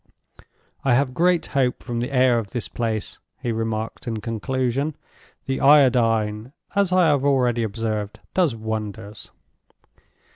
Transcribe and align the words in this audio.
"I 0.83 0.95
have 0.95 1.13
great 1.13 1.45
hope 1.45 1.83
from 1.83 1.99
the 1.99 2.11
air 2.11 2.39
of 2.39 2.49
this 2.49 2.67
place," 2.67 3.19
he 3.39 3.51
remarked, 3.51 4.07
in 4.07 4.17
conclusion. 4.17 4.95
"The 5.45 5.59
Iodine, 5.59 6.53
as 6.75 6.91
I 6.91 7.05
have 7.09 7.23
already 7.23 7.61
observed, 7.61 8.19
does 8.33 8.55
wonders." 8.55 9.29